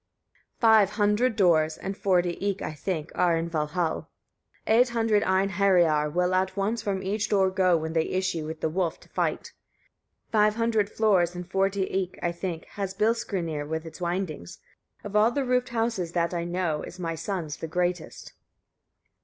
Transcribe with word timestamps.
23. 0.59 0.59
Five 0.59 0.89
hundred 0.97 1.35
doors, 1.35 1.77
and 1.77 1.95
forty 1.95 2.35
eke, 2.43 2.63
I 2.63 2.73
think, 2.73 3.11
are 3.13 3.37
in 3.37 3.47
Valhall. 3.47 4.07
Eight 4.65 4.89
hundred 4.89 5.21
Einheriar 5.21 6.09
will 6.09 6.33
at 6.33 6.57
once 6.57 6.81
from 6.81 7.03
each 7.03 7.29
door 7.29 7.51
go 7.51 7.77
when 7.77 7.93
they 7.93 8.05
issue 8.07 8.43
with 8.47 8.61
the 8.61 8.69
wolf 8.69 8.99
to 9.01 9.09
fight. 9.09 9.53
24. 10.31 10.31
Five 10.31 10.55
hundred 10.55 10.89
floors, 10.89 11.35
and 11.35 11.47
forty 11.47 11.83
eke, 11.95 12.17
I 12.23 12.31
think, 12.31 12.65
has 12.65 12.95
Bilskirnir 12.95 13.67
with 13.67 13.85
its 13.85 14.01
windings. 14.01 14.57
Of 15.03 15.15
all 15.15 15.29
the 15.29 15.45
roofed 15.45 15.69
houses 15.69 16.13
that 16.13 16.33
I 16.33 16.45
know, 16.45 16.81
is 16.81 16.97
my 16.97 17.13
son's 17.13 17.57
the 17.57 17.67
greatest. 17.67 18.33